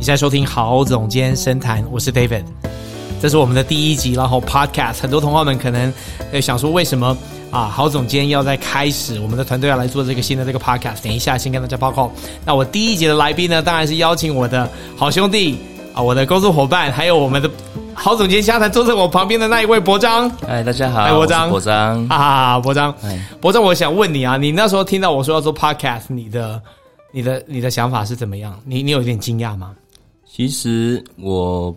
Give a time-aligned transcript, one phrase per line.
[0.00, 2.42] 你现在收听郝总监深谈，我是 David，
[3.20, 5.92] 这是我们的第一集，然后 Podcast，很多同行们可能
[6.40, 7.14] 想说，为什么
[7.50, 11.02] 啊郝总监要在开始，我们的团队要来做这个新的这个 Podcast？
[11.02, 12.10] 等一下先跟大家报告。
[12.46, 14.66] 那我第一集的来宾呢，当然是邀请我的
[14.96, 15.58] 好兄弟
[15.92, 17.50] 啊，我的工作伙伴，还有我们的
[17.94, 20.32] 郝总监瞎谈坐在我旁边的那一位博章。
[20.48, 22.94] 哎，大家好，哎，博章，博章啊，博章，
[23.38, 26.58] 博章，我想问你啊，你那时候听到我说要做 Podcast，你的、
[27.12, 28.58] 你的、你的想法是怎么样？
[28.64, 29.72] 你你有一点惊讶吗？
[30.32, 31.74] 其实我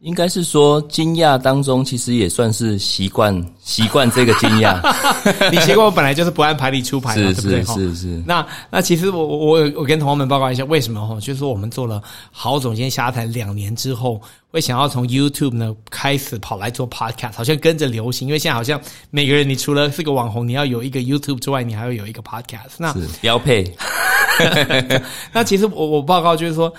[0.00, 4.78] 应该是说，惊讶当中，其实也算是习惯习惯这个惊讶。
[5.50, 7.74] 你习惯我本来就是不按牌理出牌的，是对不对？
[7.74, 8.22] 是是是。
[8.26, 11.18] 那那其实我我我跟同学们报告一下，为什么哈？
[11.18, 14.20] 就是说我们做了郝总监下台两年之后，
[14.50, 18.28] 会想要从 YouTube 呢开始跑来做 Podcast，好像跟着流行。
[18.28, 18.78] 因为现在好像
[19.10, 23.74] 每个人，你除了是个网红，你要有一个 YouTube 之外，你还要有一个 Podcast，那是标配。
[25.32, 26.72] 那其实我我报告就是说。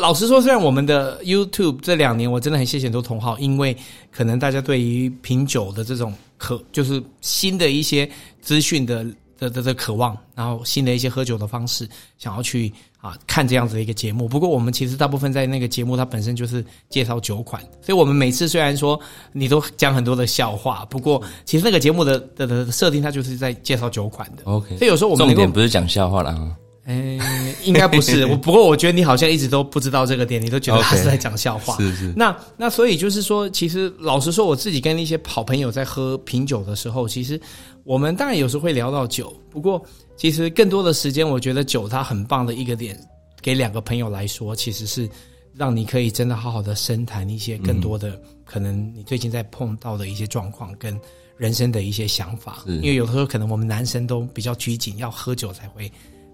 [0.00, 3.76] 老实说，虽然我们的 YouTube 这两年，我真的很谢谢很多同好，因为
[4.12, 8.08] 可能大家对于品酒的这种渴，就是新的一些
[8.40, 9.04] 资讯的
[9.38, 14.28] 的的的渴望，然后新的一些喝酒的方式，想要去啊看这样子的一个节目。
[14.28, 18.98] 不过，我们其实大部分在那个节目，它本身就是介绍酒款，所以我们每次虽然说
[19.32, 24.44] 你都讲很多的笑话，不过其实那个节目的的的设定，它就是在介绍酒款的。
[24.44, 26.56] OK，所以有时候我们重点不是讲笑话了啊。
[26.90, 31.74] 诶，应该不是我， 不过我觉得你好像一直都不知道这个点，你都觉得他是在讲笑话。
[31.76, 32.12] Okay, 是是。
[32.16, 37.40] 那那所以就是说，其实老实说，我自己跟一些好朋友在喝品酒的时候，其实
[37.84, 39.80] 我们当然有时候会聊到酒，不过
[40.16, 42.98] 其实更多的时间，我觉得酒它很棒的一个点，
[43.40, 45.08] 给两个朋友来说，其实是
[45.54, 50.98] 让你可以真的好好的深谈一些更多的、嗯、可能你最近在碰到的一些状况跟
[51.36, 52.64] 人生的一些想法。
[52.66, 55.90] 因为有的时候可能我们男生都比较拘谨，要喝酒才会。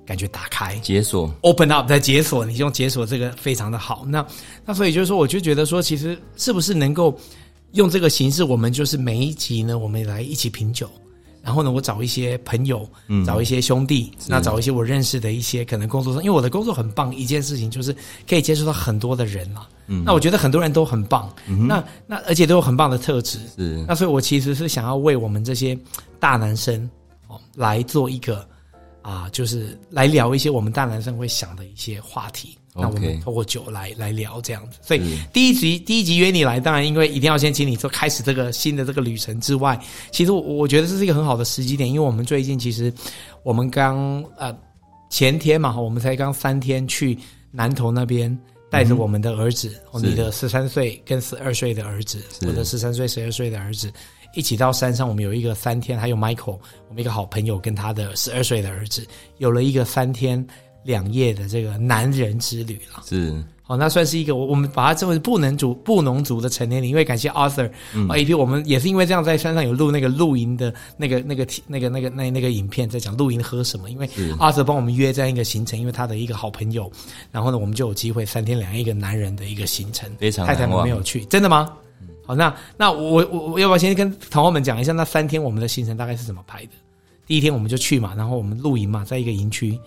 [0.06, 4.04] 感觉打开解锁，open up 在解锁，你用解锁这个非常的好。
[4.06, 4.24] 那
[4.64, 7.18] 那所以就是说，我就觉得说，其实是不是能够
[7.72, 10.88] 用这个形式，我们就是每一集呢，我们来一起品酒，
[11.42, 17.92] 然后呢，我找一些朋友，嗯，找一些兄弟，那找一些我认识的一些可能工作上，因为我的工作很棒，一件事情就是
[18.28, 19.66] 可以接触到很多的人嘛。
[19.88, 23.84] 嗯，那我觉得很多人都很棒，嗯，那那而且都有很棒的特质，是。
[23.88, 25.76] 那所以我其实是想要为我们这些
[26.20, 26.88] 大男生
[27.26, 28.46] 哦来做一个。
[29.06, 32.58] 啊，就是来聊一些我们大男生会想的一些话题。
[32.74, 34.78] 那我们透过酒来来聊这样子。
[34.82, 39.80] 所以第一集第一集约你来，当然因为一定要先请你做开始这个新的这个旅程之外，
[40.10, 42.92] 其实我我觉得这是一个很好的时机点，因为我们最近其实
[43.44, 44.52] 我们刚呃
[45.08, 47.16] 前天嘛，我们才刚三天去
[47.52, 48.36] 南投那边，
[48.72, 53.88] 带着我们的儿子，嗯、你的十三岁跟十二岁的儿子，我的十三岁十二岁的儿子。
[54.34, 59.06] 一起到山上，我们有一个三天，还有 Michael，我们一个好朋友跟他的十二岁的儿子，
[59.38, 60.44] 有了一个三天
[60.84, 63.02] 两夜的这个男人之旅了。
[63.06, 66.88] 是，好，那算是一个我我们把它称为不能族不农族的成年礼。
[66.88, 73.90] 因为感谢 Arthur，嗯，以及我们也是因为这样在山上有录那个露营的那个那个那个那个那那个影片，在讲露营喝什么。
[73.90, 74.06] 因为
[74.38, 76.90] Arthur 帮我们约这样一个行程，因为他的一个好朋友，
[77.32, 80.08] 然后呢，我们就有机会三天两夜一个男人的一个行程。
[80.18, 81.72] 非常太太们没有去，真的吗？
[82.26, 86.72] 好，那那我我我要不要先跟同学们讲一下那三天我们的行程大概是怎么排的？
[87.26, 89.78] 第一天我们就去嘛，然后我们露营嘛，在一个营区，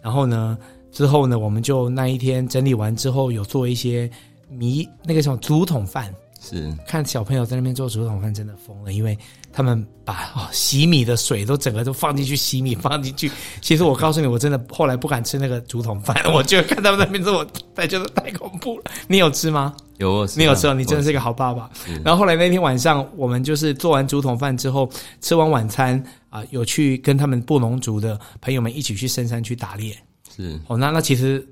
[0.00, 0.56] 然后呢
[0.90, 4.10] 之后呢我们就那一天整理完之后有做一些
[4.48, 9.16] 米那个什么竹筒饭，是看小朋友在那边做竹筒饭真的疯了，因为
[9.52, 18.84] 他们把哦洗米的水都整个都放进去洗米 放进去，其实我告诉你我真的后来不敢吃那个竹筒饭， 我就看他们那边做，我太觉得太恐怖了。
[19.06, 19.74] 你有吃吗？
[19.98, 21.68] 有，你有吃哦，你真的是一个好爸爸。
[22.04, 24.88] 然后后来那天晚上，我们就是做完竹筒饭之后，
[25.20, 26.00] 吃完晚餐
[26.30, 29.96] 啊，有去跟他们布农族的朋友们一起去深山去打猎。
[30.36, 31.44] 是哦，那那其实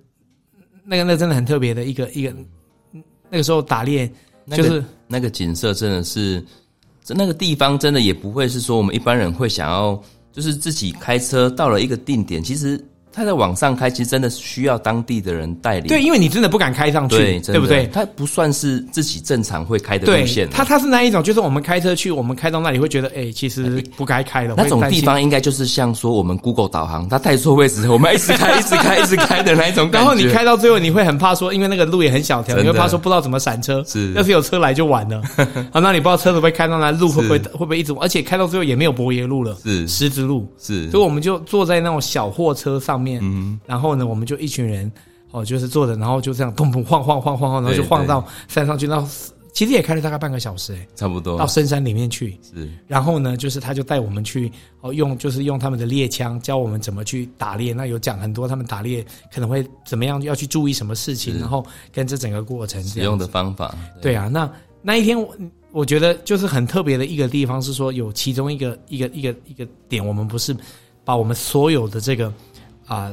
[0.85, 2.33] 那个那真的很特别的一个一个，
[3.29, 4.07] 那个时候打猎
[4.53, 6.45] 就是、那个、那个景色真的是，
[7.07, 10.03] 在那个地方真的也不会是说我们一般人会想要，
[10.33, 12.85] 就是自己开车到了一个定点，其实。
[13.17, 15.87] 他在往上开，其实真的需要当地的人带领。
[15.87, 17.87] 对，因为你真的不敢开上去，对，对不对？
[17.87, 20.47] 他不算是自己正常会开的路线。
[20.51, 24.53] 他他是那一种，就是我们开车去，我们开到那里会觉得，哎，其实不该开的。
[24.55, 29.89] 那种地方应该就是像说我们 Google 导航，他带错位置，我们一直开，一直开，一直开的那一种。
[29.91, 33.83] 然后你开到最后，你会很怕说，因为那个路也很小条，你会怕说不知道怎么闪车。
[33.87, 35.23] 是，要是有车来就完了。
[35.73, 40.47] 啊，那你不知道车子会开到那路会不会会不会一直，而且开到最后也没有柏油路了，是石子路。
[40.59, 43.87] 是，所以我们就坐在那种小货车上面，嗯，然后。
[43.87, 44.91] 后呢，我们就一群人
[45.31, 48.85] 哦，就是坐着，然后就这样砰砰晃晃晃晃晃，然后就晃到山上去。
[48.85, 49.09] 然后
[49.53, 52.37] 其实也开了大概半个小时，哎，差不多到深山里面去。
[52.43, 54.51] 是，然后呢，就是他就带我们去
[54.81, 57.73] 哦，用就是用他们的猎枪教我们怎么去打猎。
[57.73, 63.73] 那有讲很多他们打猎可能会怎么样，要去注意什么事情，然后跟这整个过程使用的方法。
[64.03, 64.51] 对，对啊，那
[64.83, 65.33] 那一天我
[65.71, 70.57] 我觉得就是很特别的一个地方是说，有其中一个一个一个一个点，我们不是
[71.05, 72.33] 把我们所有的这个
[72.87, 73.13] 啊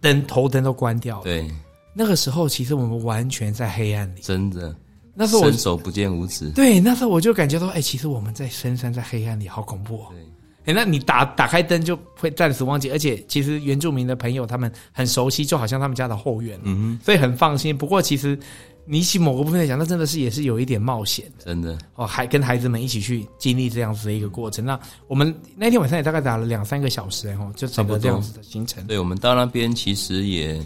[0.00, 1.24] 灯头灯都关掉了。
[1.24, 1.50] 对。
[1.94, 4.20] 那个时候，其实我们完全在黑暗里。
[4.22, 4.74] 真的，
[5.14, 6.48] 那时候我伸手不见五指。
[6.52, 10.06] 对，那时候我就感觉到，哎、欸，其实我们在深山，在黑暗里，好恐怖哦。
[10.10, 10.26] 对，哎、
[10.64, 12.90] 欸，那你打打开灯，就会暂时忘记。
[12.90, 17.76] 而且，其实原住民的朋友他们很熟悉，就好像他们家的后院，嗯哼，所以很放心。
[17.76, 18.38] 不过，其实
[18.84, 21.44] 你起某个部分来讲，那真的是也是有一点冒险的。
[21.44, 24.64] 真的哦，还跟孩子们一起去经历这样子的一个过程。
[24.64, 28.86] 那我们那天晚上也大概打了两三个小时，然后，就整个这样子的行程。
[28.86, 30.60] 对，我们到那边其实也。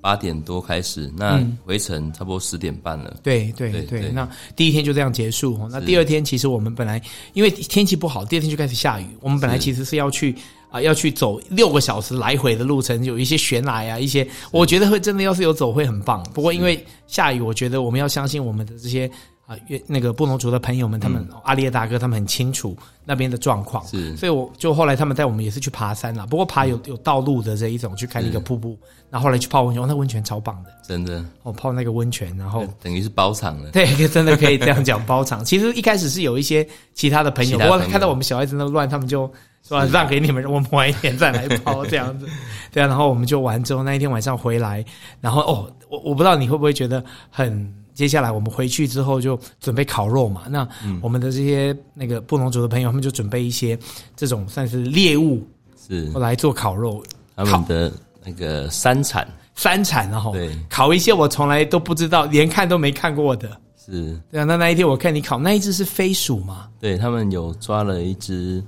[0.00, 3.16] 八点多开始，那回程差不多十点半了。
[3.20, 5.58] 对对，对，那第一天就这样结束。
[5.72, 7.02] 那第二天其实我们本来
[7.32, 9.06] 因为天气不好，第二天就开始下雨。
[9.20, 10.36] 我们本来其实是要去
[10.70, 16.22] 啊、呃，要去走六个小时来回的路程，有一些悬崖啊，一些我觉得会真的要是有走会很棒。
[16.34, 19.10] 不过因为下雨，我觉得我们要相信我们的这些。
[19.48, 26.26] 啊，越那个布农族的朋友们，他们、嗯、阿列大哥他们很清楚那边的状况，是，所以我就后来他们带我们也是去爬山了。
[26.26, 28.78] 不过爬有有道路的这一种，去看一个瀑布，
[29.08, 31.24] 然后后来去泡温泉，那温泉超棒的，真的。
[31.42, 33.70] 我泡那个温泉，然后等于是包场了。
[33.70, 35.42] 对，真的可以这样讲包场。
[35.42, 39.32] 其实一开始是有一些其他的朋友，朋友不过看到我们小孩子那乱，他们就
[39.66, 42.28] 说让给你们，我们晚一点再来泡这样子。
[42.70, 44.84] 对啊，然后我们就玩之后那一天晚上回来，
[45.22, 47.74] 然后哦，我我不知道你会不会觉得很。
[47.98, 50.42] 接下来我们回去之后就准备烤肉嘛。
[50.48, 50.68] 那
[51.00, 53.76] 我们的这些那个布农族的朋友，他们就准备一些
[54.14, 55.44] 这种算是猎物，
[55.76, 57.02] 是来做烤肉。
[57.34, 57.92] 他们的
[58.24, 63.60] 那个山产，山产然后对，烤一些我从来都不知道，连看都没看过的。
[63.76, 64.44] 是，对啊。
[64.44, 66.68] 那那一天我看你烤那一只是飞鼠嘛？
[66.78, 68.62] 对，他们有抓了一只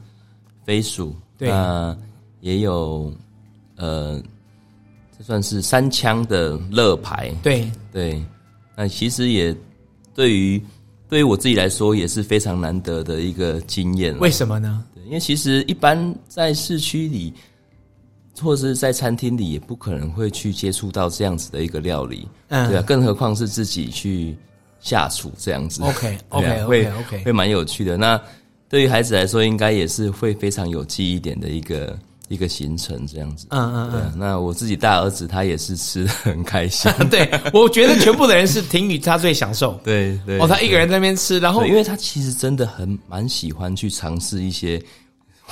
[0.65, 1.97] 飞鼠，对，那
[2.41, 3.15] 也有
[3.76, 4.21] 呃，
[5.17, 7.33] 这算是三枪的乐牌。
[7.44, 8.21] 对对。
[8.81, 9.55] 那其实也
[10.15, 10.59] 对于
[11.06, 14.19] 对于我自己来说也是非常难得的一个经验。
[14.21, 14.82] 为什么呢？
[14.94, 17.31] 对，因为其实一般在市区里
[18.41, 22.27] 或者是在餐厅里，也不可能会去接触到这样子的一个料理。
[22.49, 24.35] 嗯，对啊，更何况是自己去
[24.81, 25.83] 下厨这样子。
[25.85, 27.99] OK，OK，OK，会会蛮有趣的。
[27.99, 28.19] 那
[28.67, 31.99] 对于孩子来说，应该也是会非常有记忆点的一个。
[32.31, 44.81] 一个行程这样子，嗯嗯嗯，那我自己大儿子他也是吃得很开心， 对，我觉得全部的人是廷宇他最享受， 对对，哦，他一个人在那边吃，然后因为他其实真的很蛮喜欢去尝试一些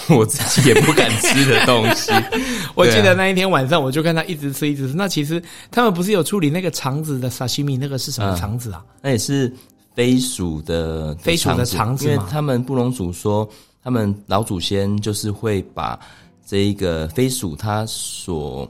[0.08, 2.12] 我自己也不敢吃的东西。
[2.76, 4.94] 我记得那一天晚上，我就看他一直吃一直吃。
[4.94, 5.42] 那其实
[5.72, 8.84] 他们不是有处理那个肠子的沙西米，那个是什么肠子啊？
[9.02, 9.52] 那也是
[9.96, 13.48] 飞鼠的飞鼠的肠子，因为他们布隆族说，
[13.82, 15.98] 他们老祖先就是会把。
[16.48, 18.66] 这一个飞鼠，它所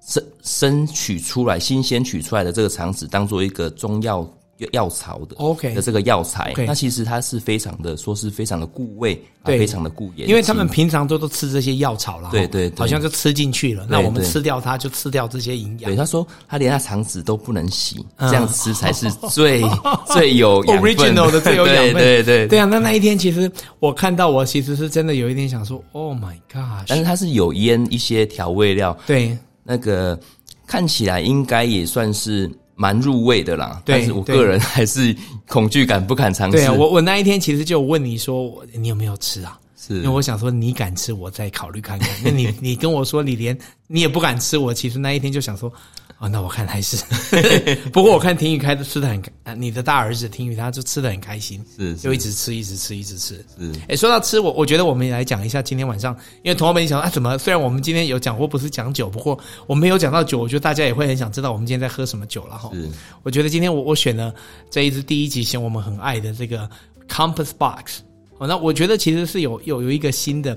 [0.00, 4.24] 生生取出来、新鲜取出来的这个肠子，当做一个中药
[4.72, 6.64] 药草的 OK 的这个药材，okay.
[6.66, 9.14] 那其实它是非常的，说是非常的固胃，
[9.44, 13.86] 对，非常的固眼，因为他们平常都都吃这些药草了，对对，对，好像就吃进去了。
[13.88, 15.90] 那我们吃掉它，就吃掉这些营养。
[15.90, 19.62] 对，他说他连他肠子都不能洗，嗯、这样吃才是最
[20.08, 21.92] 最有 original 的最有养分。
[21.92, 26.86] 对对对，对，对啊，那那一天其实我看到，我其实是真的有一点想说，Oh my God！
[26.88, 30.18] 但是它是有腌一些调味料，对，那个
[30.66, 32.50] 看起来应该也算是。
[32.76, 35.16] 蛮入味的啦，但是我个人还是
[35.48, 36.58] 恐惧感不敢尝试。
[36.58, 39.58] 对啊，我我那一天其实就问你说，你有没有吃啊？
[39.76, 42.08] 是，因为我想说你敢吃，我再考虑看看。
[42.22, 45.72] 那你 你跟我说你连你也不敢吃，我其实那一天就想说。
[46.18, 46.96] 哦，那我看还是，
[47.92, 53.34] 不过我看廷宇开的吃的很开，你的大儿子廷宇他就吃的很开心，是，是，就一直吃，一直吃，一直吃。
[53.58, 57.36] 是，哎，说到吃，我我觉得我们也来讲一下今天晚上，因为同学们想啊，怎么？
[57.36, 62.70] 虽然我们今天有讲过不是讲酒，不过我们没有讲到酒，我觉得大家也会很想知道我们今天在喝什么酒了哈。
[62.72, 62.88] 是，
[63.22, 64.34] 我觉得今天我我选了
[64.70, 66.66] 这一支第一集选我们很爱的这个
[67.10, 68.00] Compass Box。
[68.38, 70.56] 哦，那我觉得其实是有有有一个新的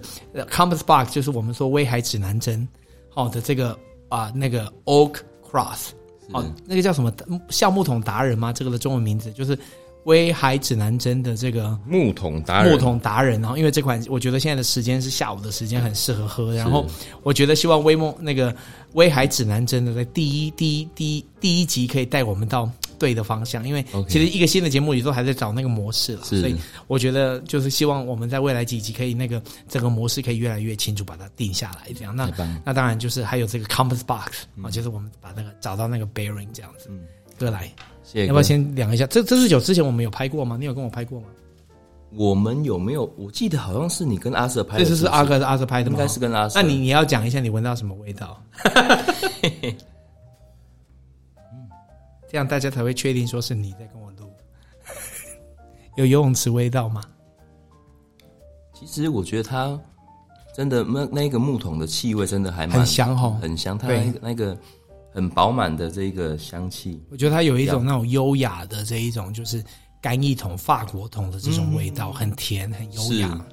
[0.49, 2.65] Compass Box，就是我们说威海指南针，
[3.09, 5.15] 好的这个啊那个 Oak。
[5.51, 5.89] Cross，
[6.31, 7.11] 哦，那个叫什么
[7.49, 8.53] 橡木桶达人吗？
[8.53, 9.57] 这个的中文名字就是
[10.05, 12.71] 威海指南针的这个木桶达人。
[12.71, 16.53] 木桶达人，然后因为这款我觉得现在的时间是下午的时间，很适合喝。
[16.53, 16.85] 然后
[17.23, 18.55] 我觉得希望威梦那个
[18.93, 22.69] 威海指南针的在第一第一第一第一集可以带我们到。
[22.99, 26.55] 对的方向，因为其实一个新的节目里都还在找那个模式了，所以
[26.87, 31.91] 我觉得就是希望我们在未来几集可以那个这个模式可以越来越清楚，把它定下来。
[31.93, 32.29] 这样，那
[32.65, 36.89] 那当然就是还有这个 compass box 啊、嗯，就是我们把那个找到那个 bearing 这样子。
[37.37, 37.71] 哥来，
[38.03, 38.25] 谢谢。
[38.25, 39.07] 要不要先量一下？
[39.07, 40.57] 这这支酒之前我们有拍过吗？
[40.59, 41.27] 你有跟我拍过吗？
[42.15, 43.09] 我们有没有？
[43.17, 45.97] 我记得好像是你跟阿 Sir 拍的是是，这次是阿哥阿 Sir 拍的吗？
[45.97, 46.49] 应该是跟阿。
[46.53, 48.43] 那你你要讲一下你闻到什么味道？
[52.29, 54.31] 这样大家才会确定说是你在跟我录。
[55.97, 57.01] 有游泳池味道吗？
[58.73, 59.77] 其实我觉得它
[60.55, 63.77] 真的那那个木桶的气味真的还蛮很香哈，很香。
[63.77, 64.57] 它那个那个
[65.11, 69.61] 很饱满的这个香气，我觉得它有一种那种优雅的这一种就是
[69.99, 73.45] 干邑桶、法国桶的这种味道，嗯、很甜很优雅。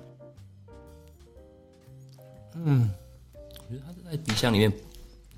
[2.54, 2.90] 嗯，
[3.34, 4.72] 我觉得它在鼻腔里面。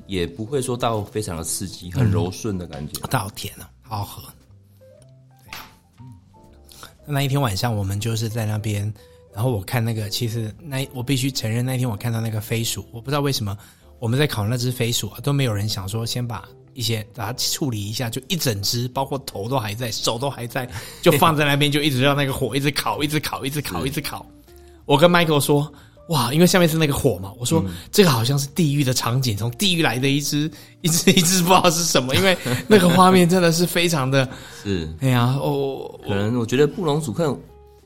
[0.09, 2.99] 也不会说到非常的刺激，很柔顺的感觉。
[3.11, 4.23] 它、嗯、好甜啊，好好喝。
[7.07, 8.93] 那一天晚上我们就是在那边，
[9.35, 13.57] 然后我看那个，其实那我必须承认，那天我看到那个飞鼠，我不知道为什么
[13.99, 20.67] 我们在烤那只飞鼠啊，都没有人想说先把一些把它处理一下，就一整只，包括头都还在，手都还在，
[21.03, 24.25] 就放在那边，就一直让那个火一直烤，一直烤，一直烤，一直烤。
[24.87, 25.71] 我跟 Michael 说。
[26.09, 30.50] 哇，因为下面是那个火嘛，我说、嗯、这个好像是地狱的场景，从地狱来的一只
[30.83, 32.37] 一只一只不知道是什么， 因为
[32.67, 34.29] 那个画面真的是非常的，
[34.62, 37.38] 是，哎呀，哦，可能我觉得布农族客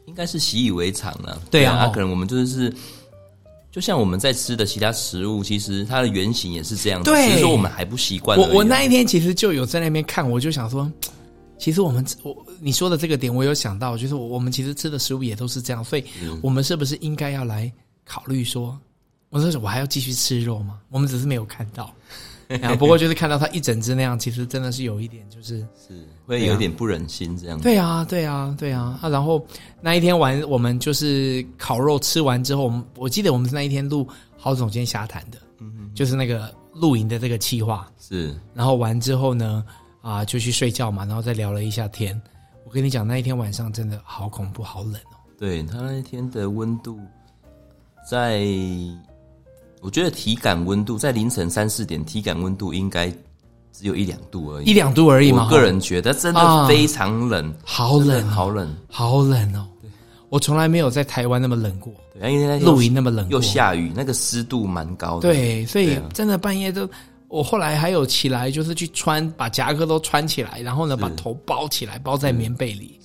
[0.07, 2.73] 应该是习以为常了，对啊，他、啊、可能我们就是，
[3.73, 8.39] 就像我们在吃的其他食物，其实它的原型也是这样子，对，只是说我们还不习惯。
[8.39, 10.91] 我我那一天其实就有在那边看，我就想说，
[11.59, 16.05] 其实我们我你说的这个点，我有想到，就是我们其实吃的食物也都是这样，所以
[16.41, 17.73] 我们是不是应该要来
[18.05, 18.79] 考虑说？
[19.31, 20.79] 我说：“我还要继续吃肉吗？
[20.91, 21.91] 我们只是没有看到，
[22.49, 27.63] 然 后不过就是看到它一整只那样，其实真的是有一点，就是是会有点不忍心这样子。
[27.63, 29.09] 对啊，对啊，对啊啊！
[29.09, 29.43] 然后
[29.81, 34.07] 那一天晚，我们就是烤肉吃完之后，我们我记得我们是那一天录
[34.37, 38.39] 郝总监瞎谈的，嗯哼，就是那个露营的这个计划是。
[38.53, 39.65] 然后完之后呢，
[40.03, 42.21] 啊，就去睡觉嘛，然后再聊了一下天。
[42.67, 45.17] 我跟你讲，那一天晚上真的好恐怖，好冷哦。
[45.39, 47.01] 对，他那一天的温度
[48.09, 48.45] 在。
[49.81, 53.11] 我觉得体感温度在凌晨三四点，体感温度应该
[53.73, 55.43] 只有一两度而已，一两度而已嘛。
[55.43, 59.67] 我个人觉得真的非常冷，啊、好冷，好冷，好冷哦。
[59.81, 59.91] 对，
[60.29, 65.23] 我从来没有在台湾那么冷过，对，因为那露营那么冷，又下雨，那个湿度蛮高的。
[65.23, 66.89] 对，所以真的半夜都，
[67.27, 73.01] 我后来还有起来，就是去穿，把夹克都穿起来，然后呢，把头包起来，包在棉被里。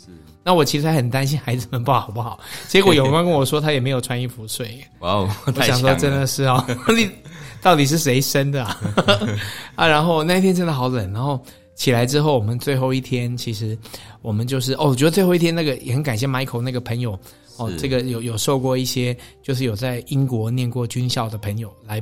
[0.47, 2.39] 那我其实还很担心孩子们不好不好，
[2.69, 4.81] 结果有人跟我说他也没有穿衣服睡。
[4.99, 6.63] 哇哦，我想说真的是哦，
[6.95, 7.09] 你
[7.61, 8.79] 到底是谁生的啊？
[9.75, 11.37] 啊，然后那一天真的好冷，然后
[11.75, 13.77] 起来之后，我们最后一天其实
[14.21, 17.19] 我们就是哦，我觉得最后一天那个也很感谢 Michael 那个朋友
[17.57, 19.13] 哦，这个有有受过一些
[19.43, 22.01] 就是有在英国念过军校的朋友来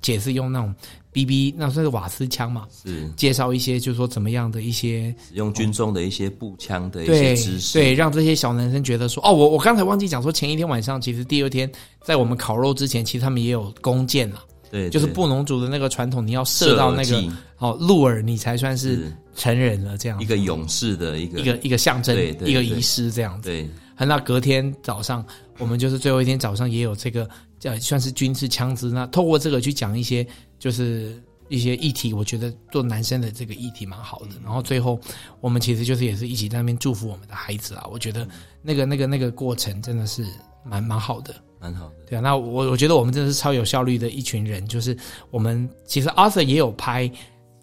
[0.00, 0.74] 解释用那种。
[1.14, 2.66] B B 那算是瓦斯枪嘛？
[2.82, 3.08] 是。
[3.16, 11.70] 介绍一些，就是说怎么样的一些使用军中的一些步枪的一些知识，对，对，让这些小男生觉得说，哦，我我刚才忘记讲说，前一天晚上其实第二天
[12.02, 14.42] 在我们烤肉之前，其实他们也有弓箭了，
[14.72, 17.22] 对，就是布农族的那个传统，你要射到那个
[17.58, 23.48] 哦鹿耳，你才算是成人了，这样一个勇士的一个一个一个象征，一个仪式这样子。
[23.48, 25.24] 对，那隔天早上，
[25.58, 27.28] 我们就是最后一天早上也有这个
[27.70, 30.26] 叫算是军事枪支，那透过这个去讲一些。
[30.56, 34.28] 就是一些议题，我觉得做男生的这个议题蛮好的。
[34.42, 34.98] 然后最后，
[35.42, 37.86] 我们其实就是也是一起在那边祝福我们的孩子啊。
[37.92, 38.26] 我觉得
[38.62, 40.24] 那个那个那个过程真的是
[40.64, 41.94] 蛮蛮好的，蛮好的。
[42.06, 44.66] 对啊，那我我觉得我们真的是超有效率的一群人。
[44.66, 44.96] 就是
[45.30, 47.10] 我们其实 Arthur 也有拍。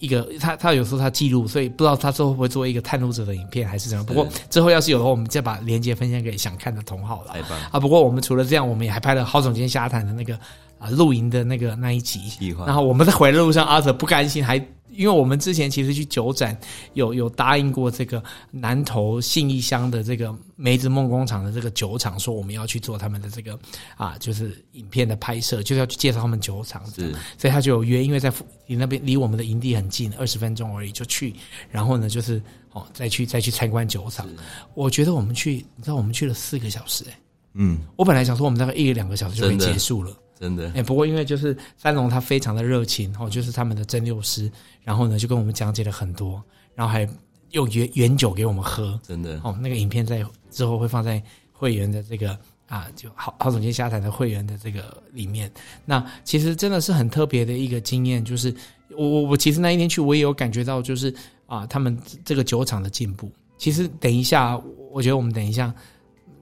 [0.01, 4.05] 一个他他有时候他记录，所以不知道他最后会不会做一个探路者的影片还是怎么样。
[4.05, 7.35] 不过之后要是有的话，我们再把链接分享给想看的同好了。
[7.71, 10.37] 啊，不过我们除了这样，我们也还拍了郝总监瞎谈的那个
[10.81, 12.33] 啊露营的那个那一集。
[12.65, 14.61] 然后我们在回来的路上，阿泽不甘心还。
[14.93, 16.55] 因为我们之前其实去酒展
[16.95, 18.21] 有有答应过这个
[18.51, 23.57] 南投信义乡的这个梅子梦工厂的这个酒厂，说我们要去做他们的这个
[23.95, 26.85] 啊，就是影片的拍摄，就是要去介绍他们酒厂。
[26.91, 28.31] 是，所以他就有约，因为在
[28.67, 31.33] 你那边离我们的营地很近，二十分钟而已就去。
[31.69, 34.27] 然后呢，就是哦，再去再去参观酒厂。
[34.73, 37.17] 我觉得我们去，你知道我们去了四个小时哎。
[37.53, 40.13] 嗯，我本来想说我们大概一两个小时就可以结束了。
[40.41, 46.43] 真的，哎，不过因为就是三龙他非常的热情哦，就是他们的蒸馏师，然后呢就跟我们讲解了很多，
[46.73, 47.07] 然后还
[47.51, 51.21] 用原原酒给我们喝，真的哦，那个影片在之后会放在
[51.53, 55.51] 会员的这个啊，就郝郝总监下台的会员的这个里面。
[55.85, 58.51] 那其实真的是很特别的一个经验，就是
[58.97, 61.13] 我我我其实那一天去，我也有感觉到，就是
[61.45, 61.95] 啊，他们
[62.25, 63.31] 这个酒厂的进步。
[63.59, 65.71] 其实等一下，我觉得我们等一下，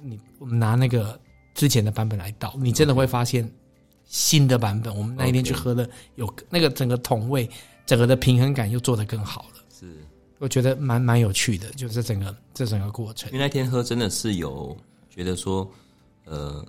[0.02, 1.20] 你我们拿那个
[1.54, 3.46] 之前的版本来倒，你真的会发现。
[4.10, 7.48] 新的版本，我们那一天去喝的，有那个整个桶味，
[7.86, 9.64] 整个的平衡感又做得更好了。
[9.72, 9.86] 是，
[10.40, 13.32] 我觉得蛮蛮有趣的，就是整个这整个过程。
[13.32, 14.76] 因为那天喝真的是有
[15.10, 15.70] 觉得说，
[16.26, 16.66] 呃，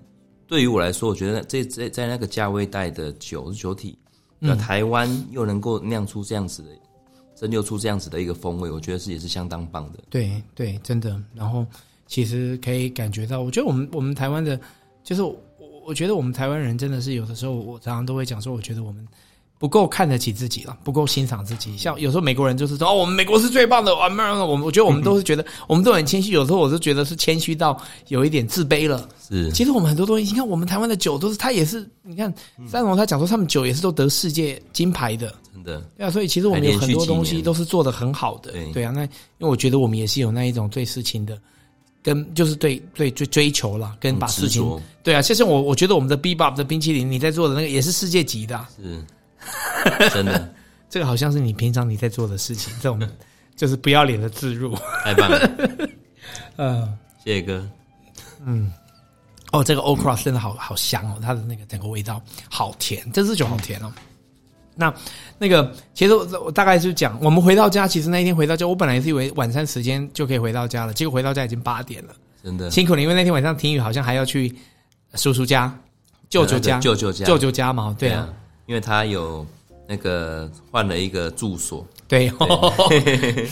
[0.47, 3.99] 对于我来说，我觉得这在在那个价位带的酒酒体，
[4.39, 6.69] 那、嗯、台湾又能够酿出这样子的，
[7.35, 9.99] 蒸馏出这样子的一个风味，我觉得是也是相当棒的。
[10.11, 11.19] 对对，真的。
[11.35, 11.67] 然后
[12.07, 14.61] 其实可以感觉到，我觉得我们我们台湾的，
[15.03, 15.23] 就是
[15.81, 19.07] 我我觉得我们台湾人真的是有的时候，我常常都会讲说，我觉得我们。
[19.61, 21.77] 不够看得起自己了，不够欣赏自己。
[21.77, 26.33] 像有时候美国人就是说，哦，我们美国是最棒的，我们我们我觉得我们都是觉得，我们都很谦虚。
[26.33, 29.07] 有时候我是觉得是谦虚到有一点自卑了。
[29.29, 32.33] 是，其实我们很多东西，你看我们台湾的酒都是，他也是，你看
[32.67, 35.79] 三龙他讲说他们酒也是都得世界金牌的，真的。
[35.95, 38.55] 对啊，所以其实我们有很多东西都是做的很好的。
[38.73, 39.11] 对啊，那因
[39.41, 41.39] 为我觉得我们也是有那一种最事情的，
[42.03, 48.67] 跟就是对对追追求了，跟把事情对啊，其实我我觉得我们的 Bebop 的冰淇淋，你在做的那个也是世界级的。
[48.77, 49.05] 是。
[50.13, 50.53] 真的，
[50.91, 53.01] 这个好像是你平常你在做的事情，这种
[53.57, 55.51] 就是不要脸的自入，太棒了。
[56.57, 57.67] 嗯、呃，谢谢哥。
[58.45, 58.71] 嗯，
[59.53, 63.91] 哦，这个 Old Cross 真的好好香哦，它的那个整个味道好甜，这支酒好甜哦。
[64.81, 64.93] 那
[65.39, 74.53] 那个其实我我大概就讲，我们回到家，其实那一天回到家，我本来是以为晚餐时间就可以回到家了，结果回到家已经八点了，真的辛苦了，因为那天晚上婷雨好像还要去
[75.15, 75.73] 叔叔家、
[76.29, 78.27] 舅舅家、舅舅家、舅舅家嘛，对啊。
[78.29, 78.35] 对
[78.67, 79.45] 因为他有
[79.89, 82.33] 那个换了一个住所，对，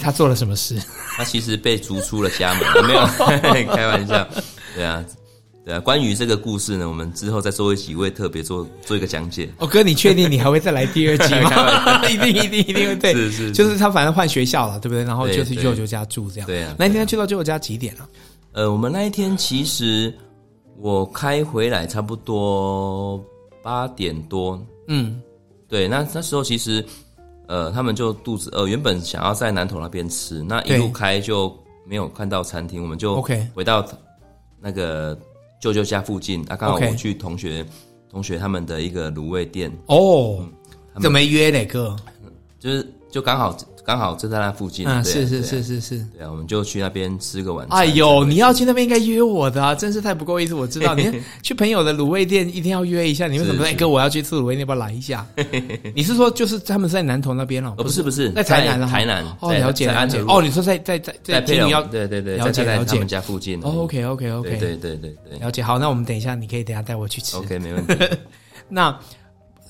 [0.01, 0.81] 他做了什么事？
[1.19, 3.01] 他其实被逐出了家门，没有
[3.75, 4.25] 开玩笑。
[4.77, 5.05] 对啊，
[5.69, 5.81] 对啊。
[5.81, 9.51] 关于这个故事呢，我们之后再做一集，会特别做做一个讲解。
[9.59, 12.09] 哦，哥，你确定你还会再来第二集吗？
[12.09, 12.97] 一定，一定，一定会。
[12.97, 15.05] 对，是是，就是他反正换学校了，对不对？
[15.05, 16.47] 然后就去舅舅家住这样。
[16.47, 16.75] 对啊。
[16.79, 18.09] 那一天他去到舅舅家几点了？
[18.53, 20.13] 呃，我们那一天其实
[20.79, 23.23] 我开回来差不多
[23.63, 24.59] 八点多。
[24.87, 25.21] 嗯，
[25.69, 26.83] 对，那那时候其实，
[27.47, 31.55] 呃，他们就肚子饿，原本想要在南头那边吃，那一路开就
[31.87, 33.87] 没有看到餐厅，我们就 OK 回到
[34.61, 35.17] 那个
[35.61, 37.67] 舅舅家附近，啊，刚好我去同学
[38.09, 40.47] 同学他们的一个卤味店哦，
[41.01, 41.97] 怎么约哪个？
[42.59, 43.57] 就是就刚好。
[43.89, 47.79] 刚好就在那附近，啊，是是是是是，对啊，我们就去那边吃个晚餐。
[47.79, 50.53] 哎呦，你要去那边应该约我的啊，真是太不够意思。
[50.55, 51.11] 我知道 你
[51.43, 53.67] 去朋友的卤味店一定要约一下，你为什么说？
[53.67, 55.27] 哎哥，我要去吃卤味，你要不要来一下？
[55.97, 57.73] 你是说就是他们在南投那边了？
[57.79, 58.87] 哦，不是不是，在台南了。
[58.87, 60.23] 台南哦，了解了解。
[60.29, 62.93] 哦，你说在在在在佩龙，对对对，了解了解。
[62.93, 63.59] 他们家附近。
[63.63, 64.97] OK OK OK，对对对
[65.31, 65.63] 对，了解。
[65.63, 67.39] 好，那我们等一下，你可以等下带我去吃。
[67.39, 67.95] OK，没问题。
[68.69, 68.95] 那。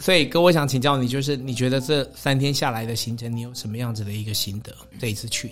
[0.00, 4.72] 所以哥，我想请教你，就是你觉得这三天下来的行程，你有什么样子的一个心得？
[4.98, 5.50] 这一次去，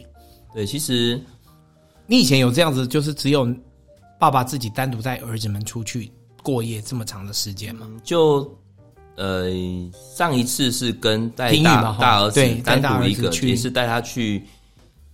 [0.55, 1.21] 对，其实
[2.07, 3.53] 你以前有这样子，就是只有
[4.19, 6.11] 爸爸自己单独带儿子们出去
[6.43, 7.91] 过夜这么长的时间吗？
[8.05, 8.49] 就
[9.17, 9.51] 呃，
[10.17, 14.43] 上一次是跟带大大儿子单独一个，也是带他去，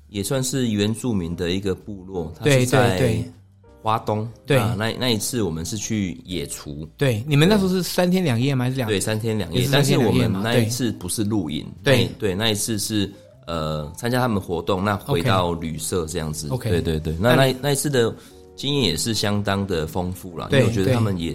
[0.09, 3.25] 也算是原住民的一个部落，他是在。
[3.83, 4.27] 花东。
[4.47, 8.67] 对，那那一次我们是去野厨，对，你们那时候是三天两夜吗？
[8.67, 8.89] 还是两？
[8.89, 9.69] 对三天两夜？
[9.73, 12.09] 但是我们那一次不是露营，对。
[12.19, 13.13] 对，那一次是
[13.47, 16.49] 呃参加他们活动，那回到旅社这样子。
[16.51, 18.15] OK，对对对，那那那一次的
[18.55, 21.35] 经验也是相当的丰富了，因为我觉得他们也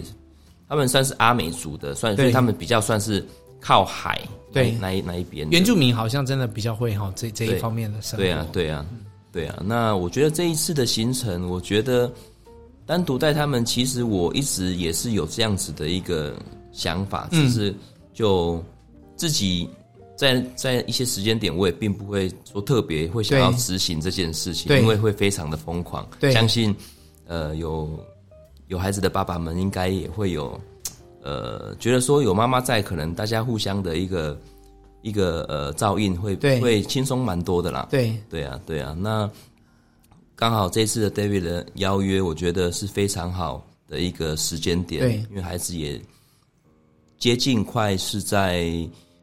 [0.66, 3.22] 他们算是阿美族的，算所以他们比较算是
[3.60, 4.20] 靠海，
[4.52, 4.70] 对。
[4.80, 8.24] 那一那一边原住民好像真的比较会哈这这一方面的生活。
[8.24, 8.86] 对啊对啊
[9.30, 12.10] 对啊，那我觉得这一次的行程，我觉得。
[12.88, 16.34] 单独带他们，其实我一直也是有这样子的一个
[16.72, 17.74] 想法，只是
[18.14, 18.64] 就
[19.14, 19.68] 自己
[20.16, 26.08] 在在一些时间点，我也并不会说特别会想要执行这件事情，因为会非常的疯狂。
[26.32, 26.74] 相信
[27.26, 27.90] 呃有
[28.68, 30.58] 有孩子的爸爸们应该也会有
[31.22, 34.40] 呃觉得说有妈妈在，可能大家互相的一个
[35.02, 37.86] 一个呃照应会会轻松蛮多的啦。
[37.90, 39.30] 对对啊对啊，那。
[40.38, 45.02] 刚好这次的 David 的邀约，我觉得是非常好的一个时间点。
[45.02, 46.00] 对，因为孩子也
[47.18, 48.70] 接近快是在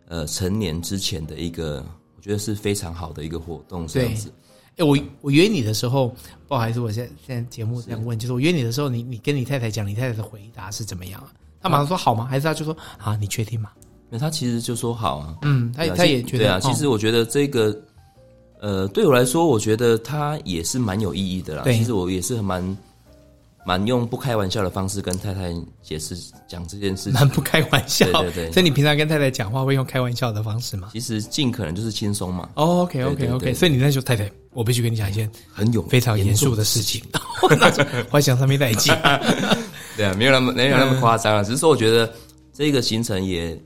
[0.10, 1.86] 呃成年之前的一个，
[2.18, 3.88] 我觉得是非常好的一个活动。
[3.88, 4.30] 这样子。
[4.76, 6.14] 哎，我我约你的时候，
[6.50, 11.32] 不好意思，我现在现在节目这样问，就是我约你的时候，你你跟你太太讲，你太太的回答是怎么样啊？
[11.62, 12.26] 他马上说好吗？
[12.26, 13.72] 还是他就说啊，你确定吗？
[14.10, 15.38] 那他其实就说好啊。
[15.44, 16.60] 嗯，他他也觉得对啊。
[16.60, 17.74] 其实我觉得这个。
[18.62, 21.64] 呃，对我来说，我觉得它也是蛮有意义的啦。
[21.66, 22.78] 其实我也是蛮
[23.66, 26.16] 蛮用不开玩笑的方式跟太太解释
[26.48, 27.14] 讲这件事情。
[27.14, 28.52] 蛮不开玩笑，对对对。
[28.52, 30.90] 所以你平常跟太太讲话会用开玩笑的方式吗？
[30.94, 32.50] 其实尽可能就是轻松嘛。
[32.56, 33.54] 哦，OK，OK，OK。
[33.54, 37.02] 所以你那时候太太，我必须跟你讲一件很有非常严肃的事情。
[38.10, 38.94] 幻想上面带劲。
[39.98, 42.12] 对啊，没有那么没有那么夸张啊，只是说我觉得
[42.54, 43.60] 这个行程也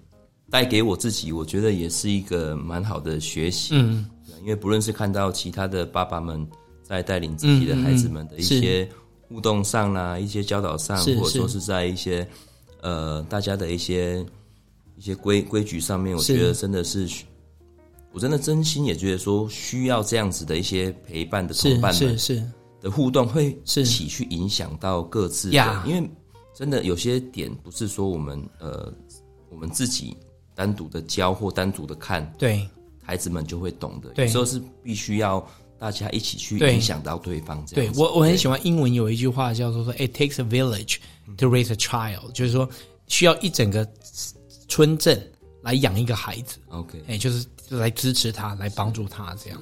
[0.49, 3.69] 带给我自己，我觉得也是一个蛮好的学习。
[3.73, 4.05] 嗯。
[4.41, 6.47] 因为不论是看到其他的爸爸们
[6.83, 8.89] 在带领自己的孩子们的一些
[9.27, 11.59] 互动上啦，一些教导上，或者说是。
[11.59, 12.27] 在一些
[12.81, 14.25] 呃大家的一些
[14.97, 17.07] 一些规规矩上面，我觉得真的是，
[18.11, 22.43] 我真的真心也觉得说需要这样子的一些陪伴的同伴们是
[22.81, 26.09] 的互动，会一起去影响到各自的，因为
[26.55, 28.91] 真的有些点不是说我们呃
[29.49, 30.17] 我们自己
[30.55, 32.67] 单独的教或单独的看，对。
[33.09, 35.43] 孩子们就会懂得，有时候是必须要
[35.79, 37.91] 大家一起去影响到对方这样。
[37.91, 40.97] 对，我我很喜欢英文有一句话叫做说，“It takes a village
[41.37, 42.69] to raise a child”，就是说
[43.07, 43.83] 需要一整个
[44.67, 45.19] 村镇
[45.63, 46.59] 来养一个孩子。
[46.67, 49.59] OK，哎，就是来支持他，来帮助他这样。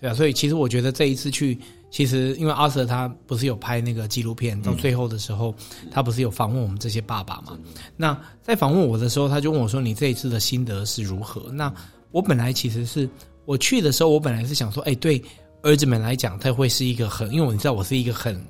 [0.00, 1.58] 对啊，所以其实我觉得这一次去，
[1.90, 5.54] 其实因为阿 Sir 他不是有拍那个纪录片，到最后的时候，
[5.90, 7.58] 他不是有访问我们这些爸爸嘛？
[7.96, 11.70] 那在访问我的时候，他就问我说：“你这一次的心得是如何？”那
[12.10, 13.08] 我本来其实是
[13.44, 15.22] 我去的时候，我本来是想说，哎，对
[15.62, 18.40] 儿子们来讲，他会是一个很，因为我你知道我是一个很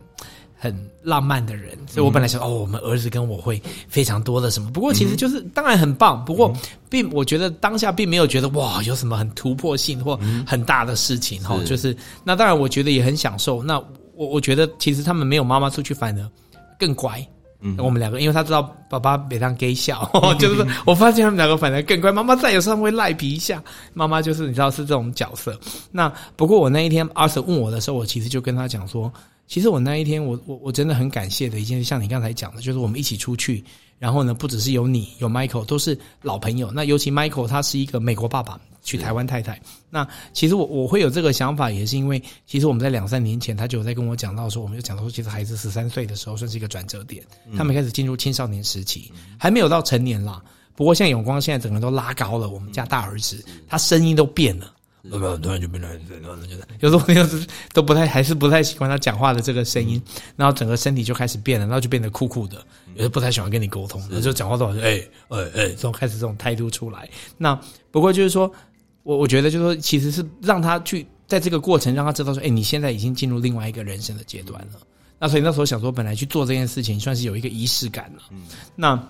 [0.56, 4.70] 很浪漫的人，所以我本来想，哦，我们儿子跟我会非常多的什么。
[4.70, 6.52] 不过其实就是当然很棒，不过
[6.90, 13.62] 并我觉得当下并没有觉得哇有什么很突破性或很大的事情哈，就是那当然我觉得也很享受。
[13.62, 13.78] 那
[14.14, 16.30] 我我觉得其实他们没有妈妈出去反而
[16.78, 17.24] 更乖。
[17.60, 22.12] 嗯，我们两个，因为他知道爸爸每当给笑， 就是我发现他们两个反而更乖。
[22.12, 23.62] 妈妈在有时候会赖皮一下，
[23.94, 25.58] 妈妈就是你知道是这种角色。
[25.90, 29.12] 那不过我那一天阿 Sir 问我的时候，我其实就跟他讲说，
[29.46, 33.64] 其实我那一天我我我真的很感谢的一件事，像你刚才讲的，就是我们一起出去。
[33.98, 36.70] 然后呢，不只是有你，有 Michael，都是老朋友。
[36.70, 39.60] 那尤其 Michael，他是一个美国爸爸，娶台湾太太。
[39.90, 47.24] 那其实我我会有这个想法，也是因为其实我们在两三年前，他就有在跟我讲到说，我们就讲到说，其实孩子十三岁的时候算是一个转折点，
[47.56, 50.42] 他们开始进入青少年时期，还没有到成年啦。
[50.76, 54.72] 不过像永光现在整个人都拉高了，我们家大儿子他声音都变了。
[55.10, 56.38] 突然就变成这样？
[56.80, 60.02] 有时候有时都不太，还是不太喜欢他讲话的这个声音，
[60.36, 67.08] 然后整个身体就开始变了，然后就变得酷酷的，有时不太喜欢跟你沟通，然后就讲话都好像哎哎哎，这种开始这种态度出来。
[67.36, 67.58] 那
[67.90, 68.50] 不过就是说，
[69.02, 74.80] 我我觉得就是说，其实是让他去在这个过程让他知道说，哎，你现在已经进入另外一个人生的阶段了。
[75.18, 78.22] 那所以那时候想说，本来去做这件事情算是有一个仪式感了。
[78.30, 78.42] 嗯
[78.74, 79.00] 那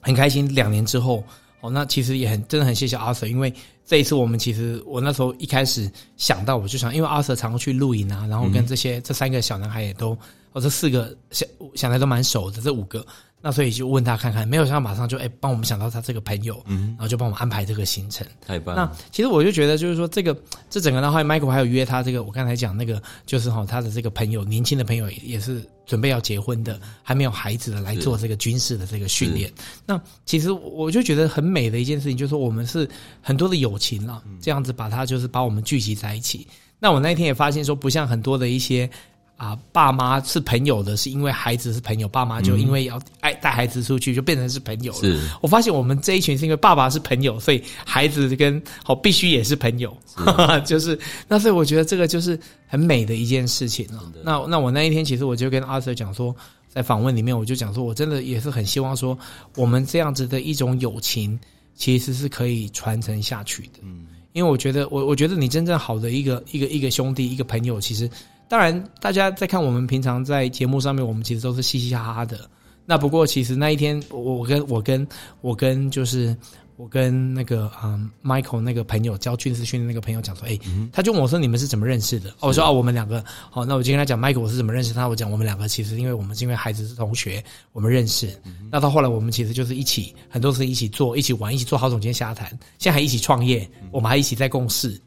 [0.00, 1.22] 很开心，两年之后。
[1.60, 3.52] 哦，那其实也很真的很谢谢阿 Sir，因为
[3.84, 10.16] 这一次我们其实我那时候一开始想到，我就想，因为阿 Sir 常去露营啊，然后跟这些这三个小男孩也都，
[10.52, 13.04] 哦，这四个小小男孩都蛮熟的，这五个。
[13.46, 18.74] 那所以就问他看看，没有想到马上就哎帮我们想到他这个朋友，嗯，然后就帮我们安排这个行程，太棒。
[18.74, 20.36] 那其实我就觉得就是说这个
[20.68, 29.48] 这整个的话，Michael 还有约他这个，我刚才讲那个就是哈他的这个朋友，年轻的朋友也是准备要结婚的，还没有孩子的来做这个军事的这个训练。
[29.86, 36.44] 那其实我就觉得很美的一件事情，就是说我们是很多的友情了，这样子把他就是把我们聚集在一起。
[36.80, 38.90] 那我那一天也发现说，不像很多的一些。
[39.36, 44.98] 啊，爸妈是朋友的，是因为孩子是朋友，爸妈就因为要爱带孩子出去，就变成是朋友了。
[44.98, 54.02] 是，我发现我们这一群是因为爸爸是朋友，所以孩子跟好必须也是朋友，是 就是那所以我觉得这个就是很美的一件事情了。
[54.24, 56.34] 那那我那一天其实我就跟阿 Sir 讲说，
[56.70, 59.18] 在访问里面我就讲说，我真的也是很希望说，
[59.54, 61.38] 我们这样子的一种友情
[61.74, 63.80] 其实是可以传承下去的。
[63.82, 68.08] 嗯，因为我觉得我我觉得你真正好的一个一个一个兄弟一个朋友，其实。
[68.48, 72.48] 当然，大家在看我们平常在节目上面，我们其实都是嘻嘻哈哈的。
[72.84, 75.06] 那不过，其实那一天，我我跟我跟
[75.40, 76.36] 我跟就是
[76.76, 80.56] 我跟那个嗯 Michael 那个朋友教军事训练那个朋友讲说，哎，
[80.92, 82.32] 他就问我说你们是怎么认识的？
[82.38, 83.24] 我说哦，我们两个。
[83.50, 85.08] 好，那我就跟他讲 Michael 我是怎么认识他。
[85.08, 88.30] 我讲我们两个其实因为我们是因为孩子是同学，我们认识。
[88.70, 95.00] 那到后来我们其实就是一起很多事一起做，一起玩，一起做好总监瞎谈，现在还一起创业，我们还一起在共事。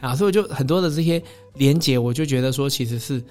[0.00, 1.20] 啊，所以我就很多的这些
[1.54, 3.22] 连接，我就觉得说其实是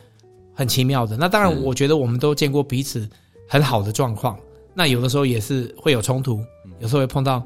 [0.54, 1.16] 很奇妙的。
[1.16, 3.08] 那当然，我觉得我们都见过彼此
[3.48, 4.38] 很好的状况，
[4.74, 6.44] 那有的时候也是会有冲突，
[6.80, 7.42] 有时候会碰到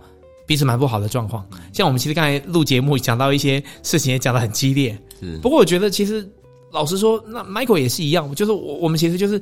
[0.47, 1.47] 彼此蛮不好的状况。
[1.71, 4.97] 像我们其实刚才录节目讲到一些事情，也讲得很激烈。
[5.19, 6.27] 是，不过我觉得其实
[6.71, 9.39] 老实说，那 Michael 也是一样，就是我我们其实就是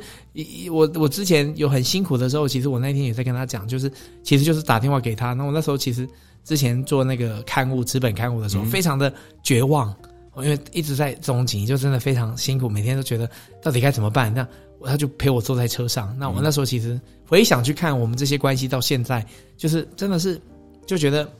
[0.70, 3.90] 我我之前有很辛苦的时候，其实我那天也在跟他讲，就是
[4.24, 5.32] 其实就是打电话给他。
[5.32, 6.06] 那我那时候其实。
[6.50, 9.96] 之前做那个刊物、纸本刊物的时候，非常的绝望，
[10.38, 13.30] 因为一直在中景，就真的非常辛苦，每天都觉得
[13.62, 14.34] 到底该怎么办。
[14.34, 14.48] 那
[14.84, 16.18] 他就陪我坐在车上。
[16.18, 19.24] 那我那时候其实回想去看我们这些关系到现在，
[19.58, 20.42] 就是真的是
[20.88, 21.32] 就觉得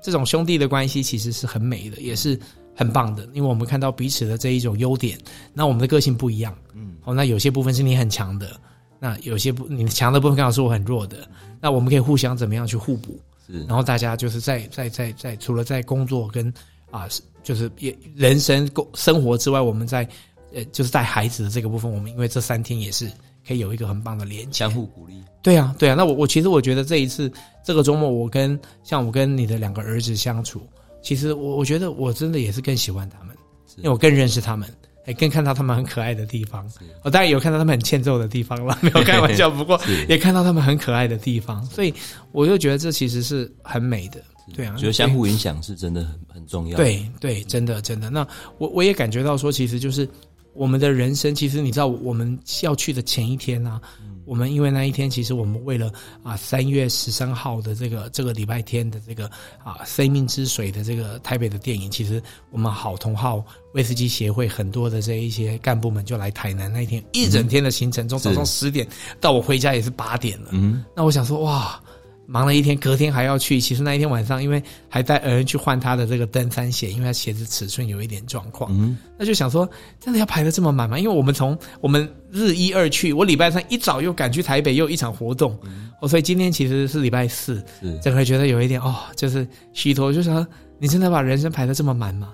[0.00, 2.38] 这种兄弟的关系其实是很美的，也是
[2.76, 5.18] 很棒的，因为我们看到彼此的这一种优点。
[5.52, 8.56] 那我们的个性不一样，嗯，哦，那有些部分是你很强的，
[9.00, 11.28] 那有些不你强的部分刚好是我很弱的，
[11.60, 13.18] 那我们可以互相怎么样去互补。
[13.46, 16.52] 是，然后大家就是在在在在，除了在工作跟
[16.90, 17.08] 啊，
[17.42, 20.08] 就是也人生工生活之外，我们在
[20.54, 23.10] 呃，就是带孩子的这个部分，我们因为这三天也是
[23.46, 25.14] 可以有一个很棒的连接，相互鼓励。
[25.42, 25.94] 对啊，对啊。
[25.94, 27.30] 那我我其实我觉得这一次
[27.64, 30.66] 这个周末，我跟像我跟你的两个儿子相处，
[31.02, 33.36] 其实我我觉得我真的也是更喜欢他们，
[33.76, 34.68] 因为我更认识他们。
[35.06, 36.66] 哎，更看到他们很可爱的地方，
[37.02, 39.50] 我当然有看到他们很欠揍的地方了，没有开玩笑。
[39.50, 41.92] 不过 也看到他们很可爱的地方，所以
[42.32, 44.22] 我就觉得这其实是很美的，
[44.54, 44.74] 对啊。
[44.76, 46.76] 觉得相互影响是真的很很重要。
[46.76, 48.08] 对对，真的真的。
[48.08, 48.26] 那
[48.58, 50.08] 我我也感觉到说，其实就是
[50.54, 53.80] 我们的人生，其实你知道，我们要去的前一天啊。
[54.24, 59.30] 我们因为那一天，其实我们为了啊三月十三号的这个这个礼拜天的这个
[59.62, 68.86] 啊生命之水的这个台北的电影，其实我们好同好威士忌协会很多的这一些干部们就来台南那一天一整天的行程，从早上十点
[69.20, 70.48] 到我回家也是八点了。
[70.52, 71.80] 嗯，那我想说哇。
[72.26, 73.60] 忙了一天，隔天还要去。
[73.60, 78.70] 其实那一天晚上，因为还带儿子去换他的这个登山鞋，因为他鞋子尺寸有一点状况。
[78.72, 79.68] 嗯，那就想说，
[80.00, 80.98] 真的要排得这么满吗？
[80.98, 85.58] 因为我们从我们日一二去，我礼拜三一早又赶去台北，又有一场活动。
[85.64, 90.12] 嗯，哦，所以今天其实是礼拜四，是，就会觉得有一点哦，就是虚脱。
[90.12, 90.46] 就说
[90.78, 92.32] 你真的把人生排得这么满吗？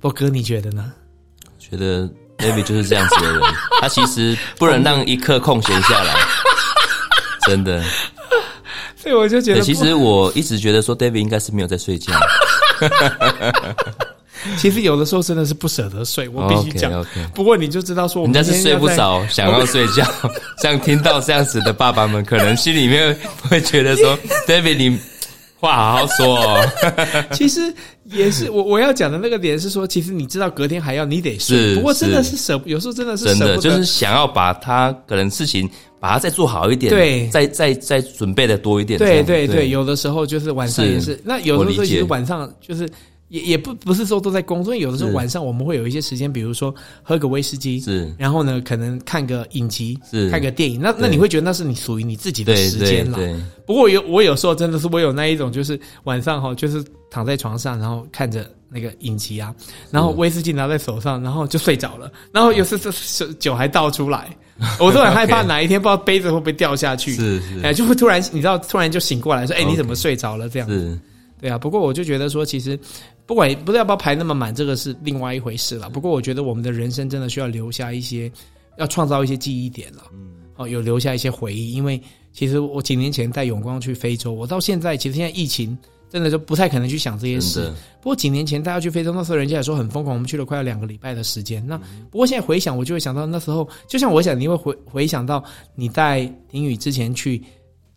[0.00, 0.92] 波哥，你觉得呢？
[1.58, 3.40] 觉得 David 就是这样子的人，
[3.80, 6.14] 他其实不能让一刻空闲下来，
[7.46, 7.82] 真的。
[9.04, 12.10] 所以我就觉得，其实我一直觉得说，David 应该是没有在睡觉。
[14.56, 16.90] 其实有的时候真的是不舍得睡，我必须讲。
[16.90, 17.28] Okay, okay.
[17.34, 20.06] 不过你就知道说，人家是睡不着， 想要睡觉。
[20.62, 24.98] 像听到这样子的爸爸们，可能心里面会觉得说， David 你
[25.60, 26.66] 话好好说哦。
[27.32, 27.60] 其实
[28.14, 32.36] 也是我我要讲的那个点是说，其实你知道隔天还要你得睡，不过真的是。
[32.36, 35.68] 舍，有时候真的是舍不得，就是想要把它可能事情。
[36.00, 38.98] 把它再做好一点，对，再再再准备的多一点。
[38.98, 42.86] 对对对，有的时候就是晚上也是，那有的时候其实晚上就是
[43.34, 53.18] 也也不不是说都在工作，因为有的时候晚上我们会有一些时间，比如说喝个威士忌，是，然后呢可能看个影集，是，看个电影，那那你会觉得那是你属于你自己的时间了。
[53.66, 59.52] 不过有我有时候真的是我有那一种，就是晚上哈，就是躺在床上，然后看着那个影集啊，
[59.90, 64.30] 然后威士忌拿在手上，然后就睡着了，然后有时这酒还倒出来。
[64.78, 70.48] 我都很害怕哪一天不知道杯子会不会掉下去，是是，哎，就会突然你知道，突然就醒过来说，哎，你怎么睡着了？
[70.48, 70.68] 这样。
[70.68, 70.96] 子，
[71.40, 71.58] 对啊。
[71.58, 72.78] 不过我就觉得说，其实
[73.26, 75.90] 不管不知道要不要排那么满，这个是另外一回事了。
[75.90, 78.30] 不过我觉得我们的人生真的需要留下一些，
[78.78, 80.02] 要创造一些记忆点了。
[80.12, 82.00] 嗯，哦，有留下一些回忆，因为
[82.32, 85.76] 其实我几年前带永光去非洲，我到现在其实现在疫情。
[86.10, 87.72] 真的就不太可能去想这些事。
[88.00, 91.66] 不过几年前带他去非洲那时候，人家也说很疯狂，我们去了快要两个礼拜的时间。
[91.66, 91.76] 那
[92.08, 95.42] 不过现在回想，我就会想到那时候，就像我想，你会回回想到
[95.74, 97.42] 你带婷雨之前去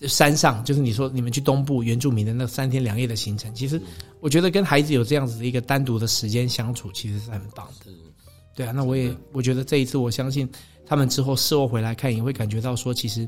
[0.02, 3.54] 山上，就是你说你们去东部原住民的那三天两夜的行程。
[3.56, 3.82] 其实
[4.20, 7.92] 我觉得跟孩子有这样子的一个单独的时间相处，其实是很棒的。
[8.56, 10.48] 对啊，那我也我觉得这一次，我相信
[10.86, 13.28] 他们之后事后回来看，也会感觉到说，其实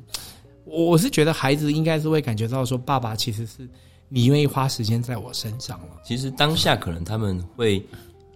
[0.65, 3.67] 我是觉得孩子应该是会感觉到说，爸爸其实是。
[4.11, 5.89] 你愿意花时间在我身上了？
[6.03, 7.79] 其实当下可能他们会，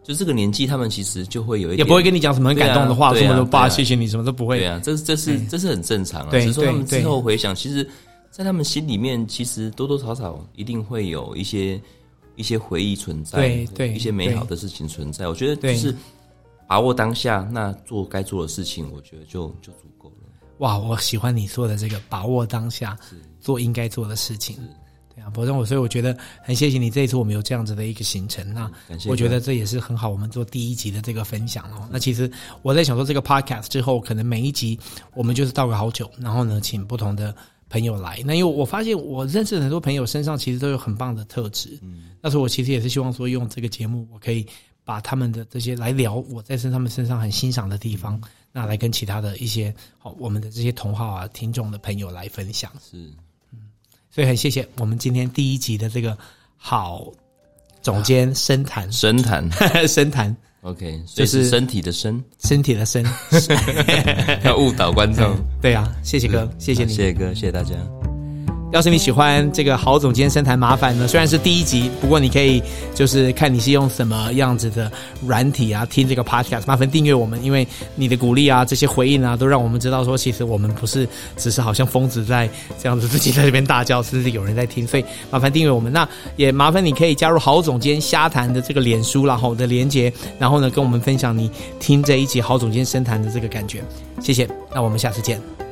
[0.03, 4.59] 就这个年纪，他们其实就会有一点，也不会跟你讲什么很感动的话，什么都爸，谢谢你，什么都不会。
[4.59, 6.29] 对啊，这这是这是很正常啊。
[6.29, 7.89] 只是说他们之后回想，其实，
[8.33, 11.79] 在他们心里面，其实多多少少一定会有一些
[12.35, 15.27] 一些回忆存在，对对，一些美好的事情存在。
[15.27, 15.95] 我觉得就是
[16.65, 20.15] 把握当下，那做该做的事情，我觉得就就足够了。
[20.57, 22.97] 哇，我喜欢你说的这个把握当下，
[23.39, 24.57] 做应该做的事情。
[25.15, 28.67] 对啊，不过我所以我觉得很谢谢你这一次我们有这样子的一个行程，那
[29.07, 30.09] 我觉得这也是很好。
[30.09, 32.27] 我们做第一集的这个分享哦，那其实
[32.63, 34.79] 我在想说，这个 podcast 之后，可能每一集
[35.13, 37.35] 我们就是倒个好酒，然后呢，请不同的
[37.73, 38.21] 朋友来。
[38.23, 44.45] 那因为我发现我认识很多朋友身上其实都有很棒的特质，嗯，但是我其实也是希望说用这个节目，我可以
[44.83, 52.97] 把他们的这些来聊我在身他们身上很欣赏的地方，那来跟其他的一些好我们的这些同好啊、听众的朋友来分享，是。
[53.51, 53.71] 嗯。
[54.11, 56.15] 所以很谢谢我们今天第一集的这个
[56.55, 57.11] 好
[57.81, 59.49] 总监深谈深谈
[59.89, 63.05] 深谈，OK，就是身体的身身体的身，
[64.43, 65.35] 要误导观众。
[65.61, 67.75] 对啊，谢谢哥，谢谢你，谢谢哥，谢谢大家。
[68.73, 72.59] 要是你喜欢这个郝总监深谈，麻烦呢，虽然是第一集，不过你可以
[72.95, 74.91] 就是看你是用什么样子的
[75.27, 81.07] 软体啊听这个 podcast，麻烦订阅我们，因为你的鼓励啊，这些回应啊，都让我们知道说，其实我们不是
[81.37, 82.49] 只是好像疯子在
[82.81, 85.93] 这样子自己在这边大叫，甚至有人在听，所以麻烦订阅我们。
[85.93, 91.47] 那也麻烦你可以加入郝总监瞎谈的这个脸书，然后的连接，然后呢跟我们分享你
[91.79, 93.83] 听这一集郝总监深谈的这个感觉。
[94.19, 95.62] 谢谢，那我们下次见。